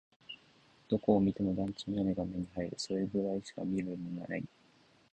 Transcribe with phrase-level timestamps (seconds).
[0.89, 2.73] どこを見ても団地の屋根が目に入る。
[2.79, 4.43] それくらいしか見えるものはない。